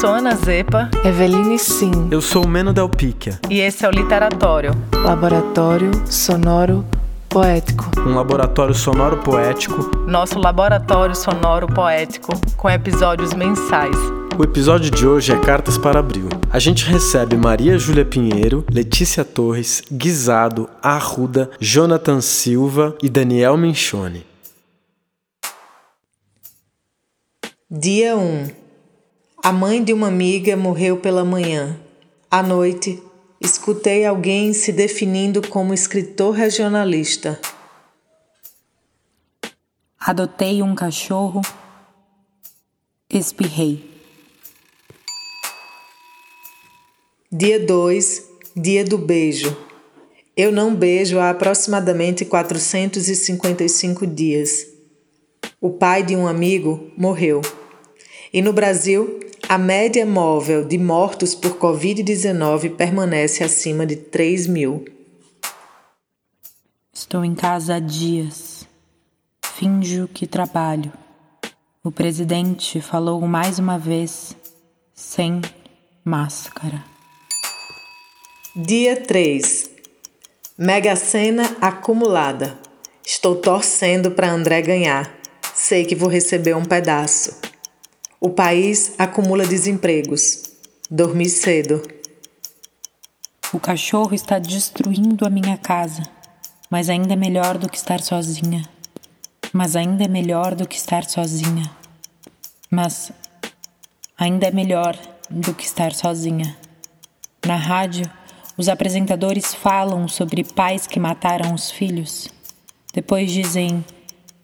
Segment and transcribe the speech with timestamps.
[0.00, 0.90] sou Ana Zepa.
[1.04, 2.08] Eveline Sim.
[2.10, 3.38] Eu sou o Meno Del Picchia.
[3.50, 4.72] E esse é o Literatório.
[4.94, 6.84] Laboratório Sonoro
[7.28, 7.90] Poético.
[8.06, 9.90] Um laboratório sonoro poético.
[10.06, 13.96] Nosso laboratório sonoro poético, com episódios mensais.
[14.38, 16.28] O episódio de hoje é Cartas para Abril.
[16.50, 24.26] A gente recebe Maria Júlia Pinheiro, Letícia Torres, Guisado, Arruda, Jonathan Silva e Daniel Minchone.
[27.70, 28.61] Dia 1
[29.44, 31.76] A mãe de uma amiga morreu pela manhã.
[32.30, 33.02] À noite,
[33.40, 37.40] escutei alguém se definindo como escritor regionalista.
[39.98, 41.42] Adotei um cachorro,
[43.10, 43.90] espirrei.
[47.28, 49.56] Dia 2 Dia do beijo.
[50.36, 54.68] Eu não beijo há aproximadamente 455 dias.
[55.60, 57.40] O pai de um amigo morreu.
[58.32, 59.20] E no Brasil,
[59.52, 64.82] a média móvel de mortos por Covid-19 permanece acima de 3 mil.
[66.90, 68.66] Estou em casa há dias.
[69.44, 70.90] Finjo que trabalho.
[71.84, 74.34] O presidente falou mais uma vez,
[74.94, 75.42] sem
[76.02, 76.82] máscara.
[78.56, 79.68] Dia 3
[80.56, 82.58] Mega Sena acumulada.
[83.04, 85.14] Estou torcendo para André ganhar.
[85.52, 87.51] Sei que vou receber um pedaço.
[88.24, 90.52] O país acumula desempregos.
[90.88, 91.82] Dormi cedo.
[93.52, 96.04] O cachorro está destruindo a minha casa,
[96.70, 98.62] mas ainda é melhor do que estar sozinha.
[99.52, 101.68] Mas ainda é melhor do que estar sozinha.
[102.70, 103.10] Mas
[104.16, 104.96] ainda é melhor
[105.28, 106.56] do que estar sozinha.
[107.44, 108.08] Na rádio,
[108.56, 112.28] os apresentadores falam sobre pais que mataram os filhos.
[112.94, 113.84] Depois dizem: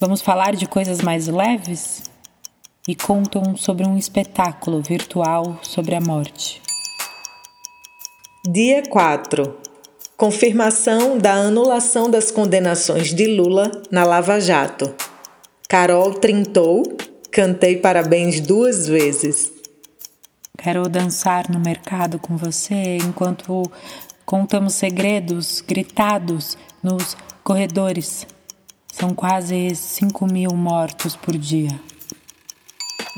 [0.00, 2.08] Vamos falar de coisas mais leves?
[2.89, 6.62] E contam sobre um espetáculo virtual sobre a morte.
[8.50, 9.59] Dia 4
[10.16, 14.93] Confirmação da anulação das condenações de Lula na Lava Jato.
[15.69, 16.82] Carol trintou,
[17.31, 19.53] cantei parabéns duas vezes.
[20.56, 23.71] Quero dançar no mercado com você enquanto
[24.25, 28.27] contamos segredos gritados nos corredores.
[28.93, 31.78] São quase 5 mil mortos por dia.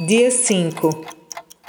[0.07, 1.05] Dia 5.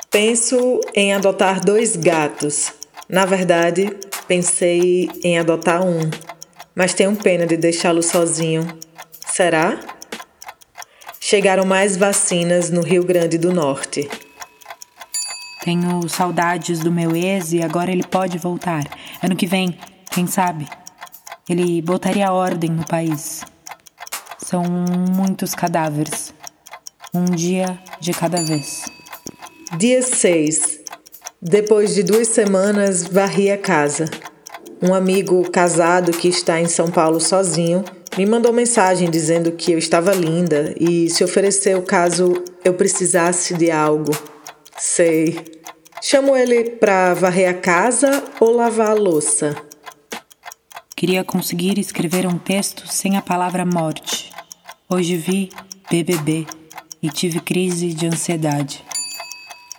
[0.09, 2.71] Penso em adotar dois gatos.
[3.09, 3.93] Na verdade,
[4.25, 6.09] pensei em adotar um,
[6.73, 8.65] mas tenho pena de deixá-lo sozinho.
[9.27, 9.77] Será?
[11.19, 14.09] Chegaram mais vacinas no Rio Grande do Norte.
[15.61, 18.85] Tenho saudades do meu ex e agora ele pode voltar.
[19.21, 19.77] Ano que vem,
[20.09, 20.69] quem sabe?
[21.49, 23.43] Ele botaria ordem no país.
[24.37, 26.33] São muitos cadáveres
[27.13, 28.83] um dia de cada vez.
[29.77, 30.79] Dia 6.
[31.41, 34.09] Depois de duas semanas, varri a casa.
[34.81, 37.83] Um amigo casado que está em São Paulo sozinho
[38.17, 42.33] me mandou mensagem dizendo que eu estava linda e se ofereceu caso
[42.63, 44.11] eu precisasse de algo.
[44.77, 45.39] Sei.
[46.01, 49.55] Chamo ele para varrer a casa ou lavar a louça.
[50.95, 54.31] Queria conseguir escrever um texto sem a palavra morte.
[54.89, 55.51] Hoje vi
[55.89, 56.60] BBB
[57.01, 58.85] e tive crise de ansiedade.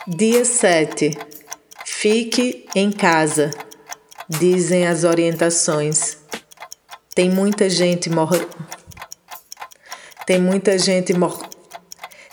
[0.07, 1.17] Dia 7.
[1.85, 3.51] Fique em casa,
[4.29, 6.19] dizem as orientações.
[7.15, 8.49] Tem muita gente mor...
[10.27, 11.49] Tem muita gente mor...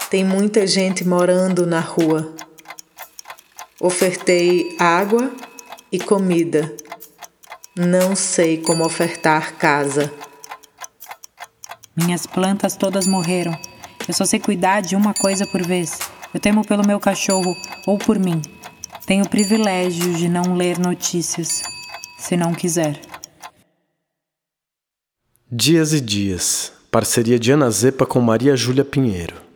[0.10, 2.34] Tem muita gente morando na rua.
[3.80, 5.32] Ofertei água
[5.92, 6.76] e comida.
[7.78, 10.12] Não sei como ofertar casa.
[11.96, 13.69] Minhas plantas todas morreram
[14.10, 16.00] eu só sei cuidar de uma coisa por vez.
[16.34, 17.56] Eu temo pelo meu cachorro
[17.86, 18.42] ou por mim.
[19.06, 21.62] Tenho o privilégio de não ler notícias,
[22.18, 23.00] se não quiser.
[25.52, 26.74] Dias e Dias.
[26.90, 29.49] Parceria de Ana Zepa com Maria Júlia Pinheiro.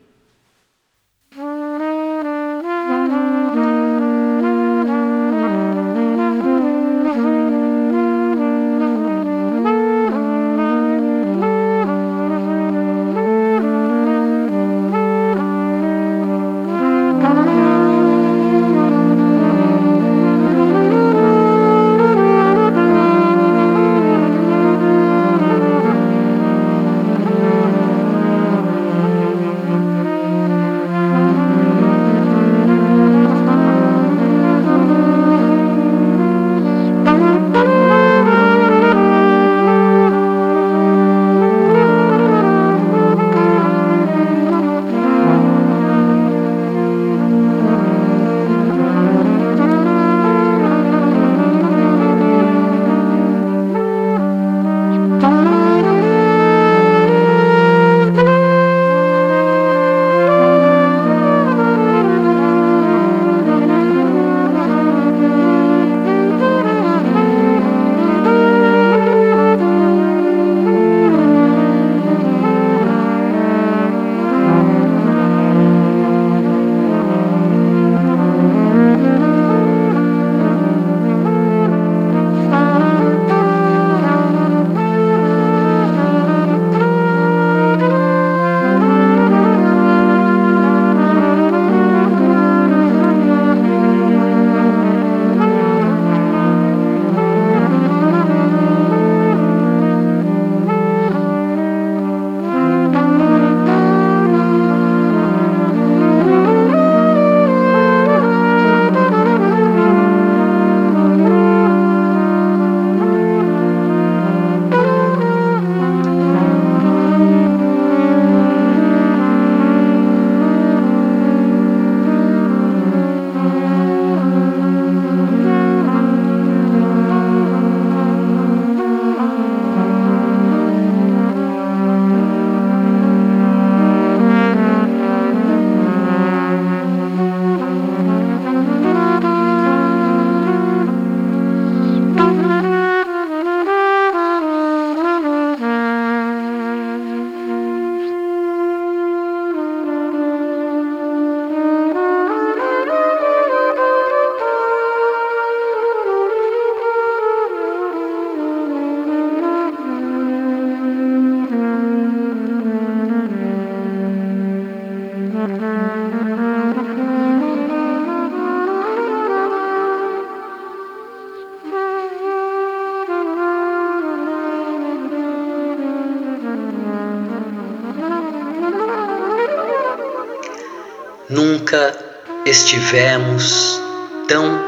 [181.30, 181.98] Nunca
[182.46, 183.82] estivemos
[184.28, 184.60] tão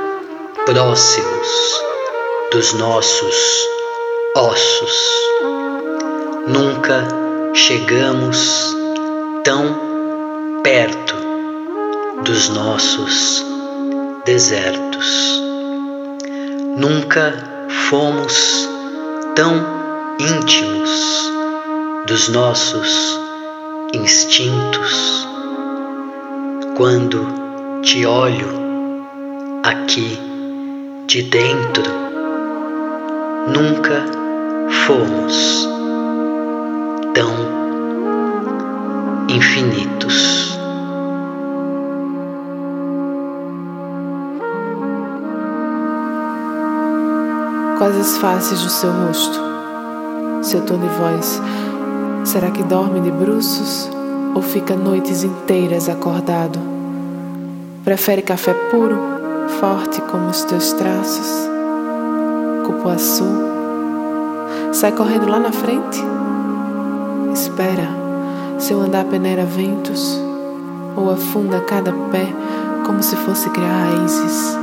[0.66, 1.82] próximos
[2.50, 3.36] dos nossos
[4.38, 4.94] ossos.
[6.48, 7.06] Nunca
[7.54, 8.74] chegamos
[9.44, 11.16] tão perto
[12.24, 13.46] dos nossos
[14.24, 15.42] desertos.
[16.78, 18.70] Nunca fomos
[19.36, 19.56] tão
[20.20, 21.32] íntimos
[22.08, 23.20] dos nossos
[23.94, 25.35] instintos
[26.76, 27.26] quando
[27.82, 28.50] te olho
[29.64, 30.20] aqui
[31.08, 31.84] de dentro,
[33.48, 34.04] nunca
[34.86, 35.70] fomos
[37.14, 37.32] tão
[39.30, 40.60] infinitos.
[47.78, 49.40] Quais as faces do seu rosto?
[50.42, 51.42] Seu tom de voz,
[52.26, 53.95] será que dorme de bruços
[54.36, 56.60] ou fica noites inteiras acordado?
[57.86, 58.98] Prefere café puro,
[59.60, 61.50] forte como os teus traços?
[62.66, 63.26] Cupuaçu?
[64.74, 66.04] Sai correndo lá na frente?
[67.34, 67.88] Espera,
[68.60, 70.20] seu andar peneira ventos
[70.98, 72.28] ou afunda cada pé
[72.86, 74.58] como se fosse criar raízes.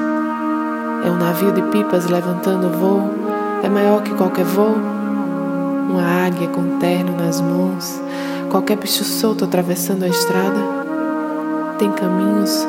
[1.04, 3.02] É um navio de pipas levantando voo,
[3.62, 4.76] é maior que qualquer voo.
[5.90, 8.00] Uma águia com terno nas mãos,
[8.52, 10.60] qualquer bicho solto atravessando a estrada?
[11.78, 12.68] Tem caminhos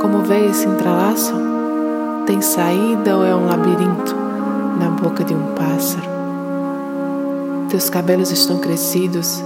[0.00, 1.38] como veias se entrelaçam?
[2.26, 4.16] Tem saída ou é um labirinto
[4.80, 6.10] na boca de um pássaro?
[7.68, 9.40] Teus cabelos estão crescidos,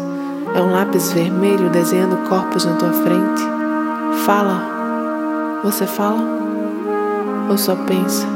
[0.54, 3.42] é um lápis vermelho desenhando corpos na tua frente.
[4.24, 6.24] Fala, você fala?
[7.50, 8.26] Ou só pensa?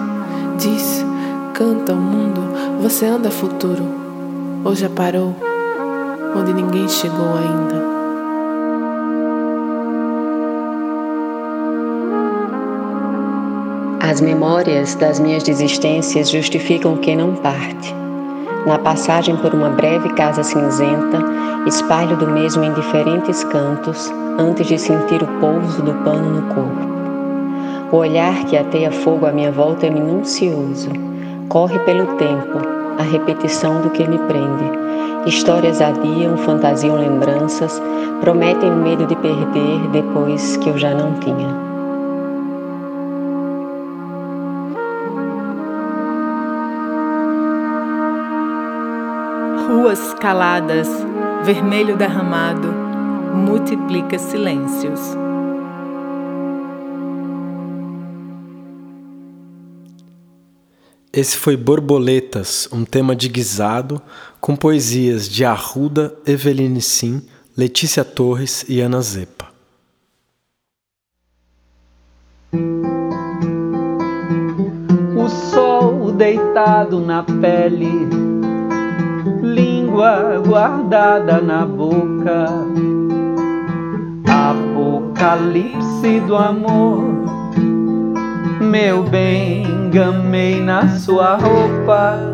[0.59, 1.03] Diz,
[1.55, 2.43] canta ao mundo,
[2.83, 3.85] você anda futuro,
[4.63, 5.48] ou já parou?
[6.37, 7.99] Onde ninguém chegou ainda.
[14.01, 17.95] As memórias das minhas desistências justificam quem não parte.
[18.67, 21.19] Na passagem por uma breve casa cinzenta,
[21.67, 26.89] espalho do mesmo em diferentes cantos, antes de sentir o pouso do pano no corpo.
[27.93, 30.91] O olhar que ateia fogo à minha volta é minucioso.
[31.49, 32.59] Corre pelo tempo,
[32.99, 34.88] a repetição do que me prende
[35.29, 37.79] Histórias adiam, fantasiam lembranças,
[38.23, 41.69] prometem o medo de perder depois que eu já não tinha.
[49.69, 50.89] Ruas caladas,
[51.45, 52.69] vermelho derramado,
[53.35, 55.15] multiplica silêncios.
[61.11, 64.01] Esse foi Borboletas, um tema de guisado,
[64.41, 67.23] com poesias de Arruda, Eveline Sim,
[67.57, 69.49] Letícia Torres e Ana Zepa.
[75.17, 78.09] O sol deitado na pele,
[79.43, 82.47] língua guardada na boca,
[84.27, 87.29] apocalipse do amor
[88.69, 92.28] meu bem, gamei na sua roupa.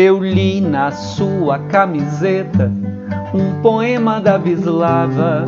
[0.00, 2.70] Eu li na sua camiseta
[3.34, 5.44] um poema da Bislava.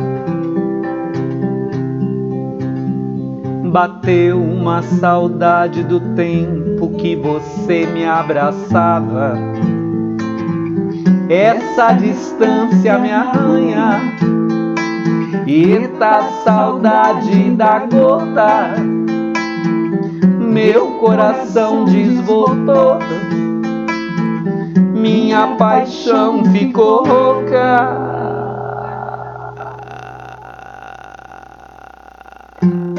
[3.71, 9.35] Bateu uma saudade do tempo que você me abraçava.
[11.29, 14.01] Essa distância me arranha
[15.47, 18.75] Eita saudade da gota,
[20.39, 22.99] meu coração desvoltou,
[25.01, 27.97] minha paixão ficou rouca.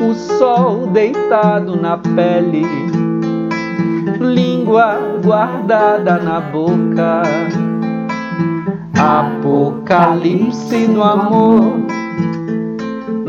[0.01, 2.67] O sol deitado na pele,
[4.21, 7.23] língua guardada na boca.
[8.99, 11.93] Apocalipse do amor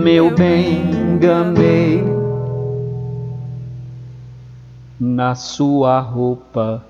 [0.03, 2.03] meu bem, gamei
[5.00, 6.84] na sua roupa.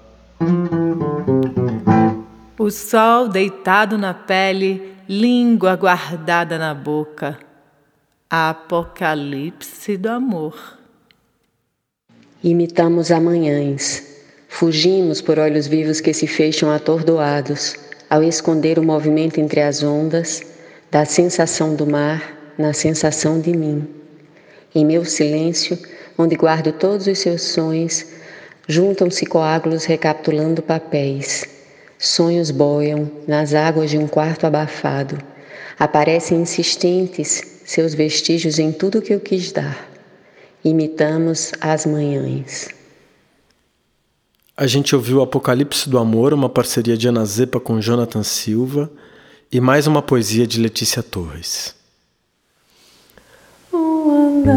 [2.63, 7.37] O sol deitado na pele, língua guardada na boca.
[8.29, 10.79] Apocalipse do amor.
[12.41, 14.01] Imitamos amanhãs,
[14.47, 17.75] fugimos por olhos vivos que se fecham atordoados,
[18.09, 20.41] ao esconder o movimento entre as ondas
[20.89, 23.85] da sensação do mar na sensação de mim.
[24.73, 25.77] Em meu silêncio,
[26.17, 28.05] onde guardo todos os seus sonhos,
[28.69, 31.61] juntam-se coágulos recapitulando papéis.
[32.03, 35.17] Sonhos boiam nas águas de um quarto abafado.
[35.79, 39.89] Aparecem insistentes seus vestígios em tudo que eu quis dar.
[40.65, 42.67] Imitamos as manhãs.
[44.57, 48.91] A gente ouviu Apocalipse do Amor, uma parceria de Ana Zepa com Jonathan Silva,
[49.49, 51.73] e mais uma poesia de Letícia Torres.
[53.71, 54.51] Um andar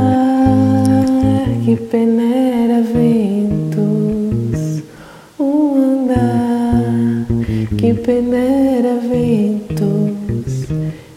[1.65, 2.56] que peneira
[8.07, 10.69] peneira ventos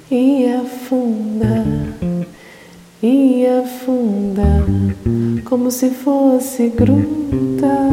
[0.09, 1.63] e afunda,
[3.03, 4.65] e afunda,
[5.45, 7.91] como se fosse gruta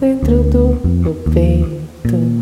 [0.00, 2.35] dentro do peito.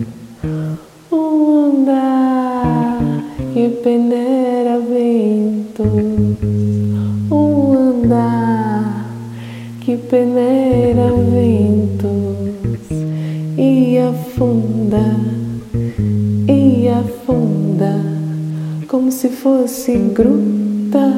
[19.84, 21.12] Fosse gruta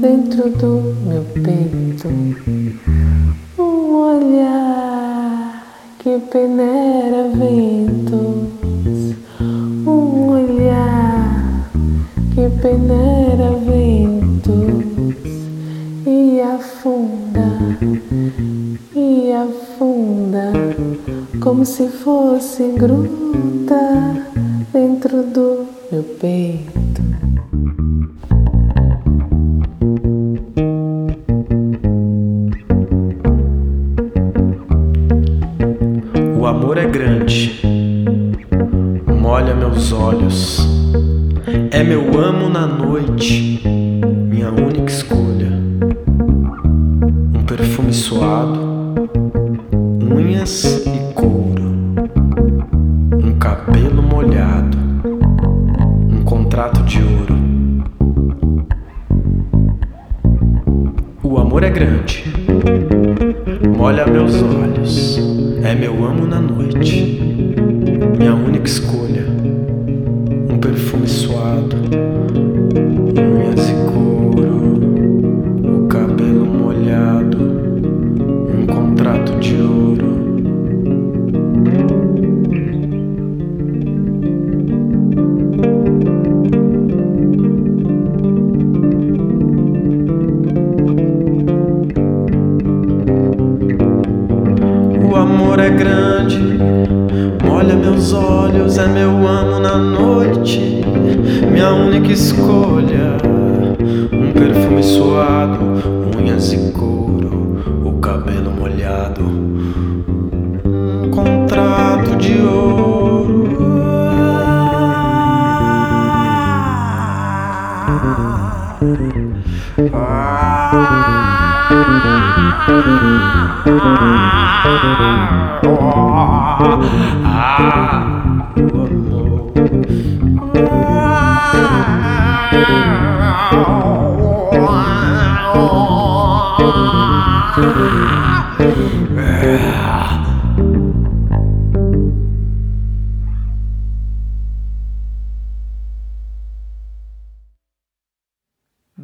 [0.00, 2.06] dentro do meu peito.
[3.58, 5.66] Um olhar
[5.98, 9.16] que peneira ventos,
[9.84, 11.68] um olhar
[12.32, 14.84] que peneira ventos
[16.06, 17.58] e afunda,
[18.94, 20.52] e afunda,
[21.40, 24.14] como se fosse gruta
[24.72, 27.29] dentro do meu peito.
[39.40, 40.68] Molha meus olhos,
[41.70, 43.62] é meu amo na noite,
[44.04, 45.50] minha única escolha.
[47.46, 48.60] Perfume suado,
[50.14, 50.79] unhas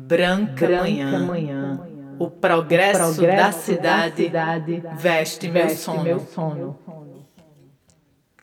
[0.06, 1.65] Branca, Branca manhã, manhã,
[2.18, 6.02] o progresso, o progresso da, cidade da, cidade veste, meu, sono.
[6.02, 6.78] meu sono.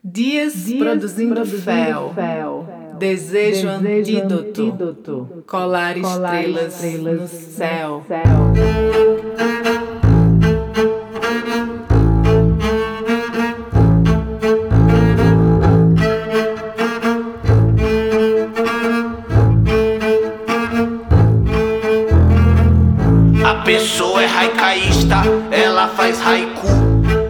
[0.03, 2.67] Dias, Dias produzindo, produzindo fel, fel,
[2.99, 7.97] desejo, desejo antídoto, antídoto, colar, colar estrelas, estrelas no céu.
[7.99, 9.62] No céu.
[25.95, 26.67] faz haiku,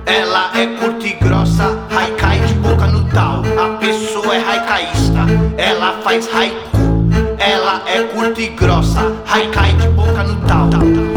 [0.05, 3.43] ela é curta e grossa, haikai de boca no tal.
[3.57, 5.25] A pessoa é haikaísta,
[5.57, 6.77] ela faz haiku,
[7.37, 10.69] ela é curta e grossa, haikai de boca no tal.
[10.69, 11.12] tal, tal.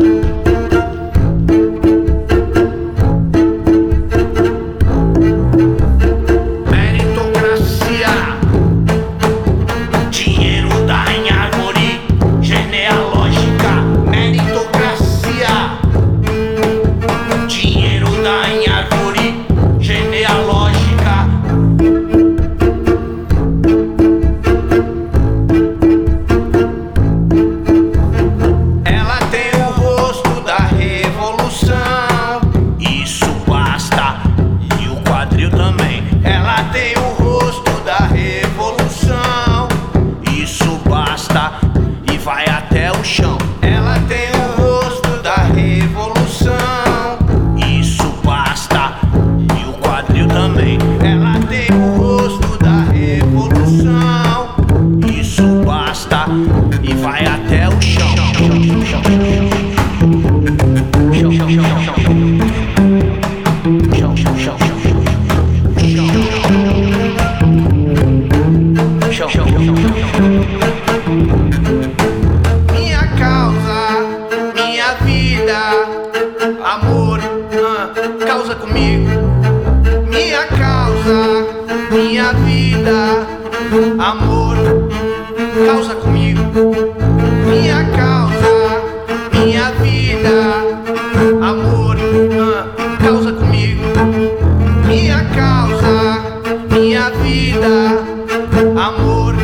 [98.76, 99.34] Amor,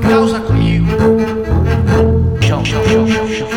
[0.00, 0.86] causa comigo.
[2.40, 3.48] Chão, chão, chão, chão, chão.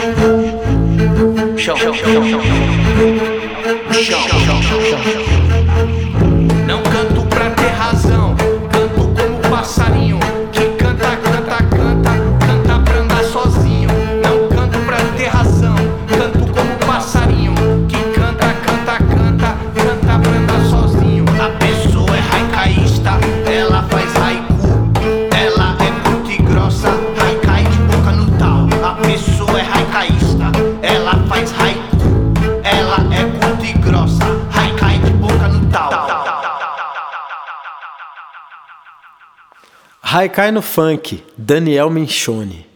[1.57, 2.41] Chão, chão, chão, chão, chão.
[3.93, 5.27] Chão, chão, chão, chão, chão.
[5.31, 5.36] Não
[29.97, 31.97] haikai,ista, ela faz haiku,
[32.63, 35.89] ela é curta e grossa, haikai de boca no tal.
[40.01, 42.67] Haikai no Funk, Daniel Minchone.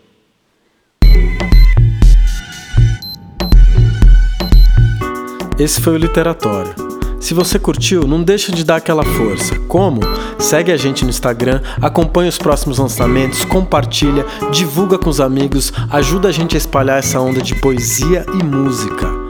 [5.59, 6.80] Esse foi o Literatório.
[7.21, 9.57] Se você curtiu, não deixa de dar aquela força.
[9.67, 10.01] Como?
[10.39, 16.29] Segue a gente no Instagram, acompanha os próximos lançamentos, compartilha, divulga com os amigos, ajuda
[16.29, 19.20] a gente a espalhar essa onda de poesia e música.